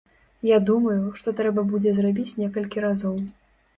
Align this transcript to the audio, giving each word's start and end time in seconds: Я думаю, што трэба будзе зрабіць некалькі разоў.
Я 0.49 0.57
думаю, 0.69 1.11
што 1.21 1.33
трэба 1.39 1.65
будзе 1.75 1.91
зрабіць 1.99 2.37
некалькі 2.41 2.87
разоў. 2.87 3.15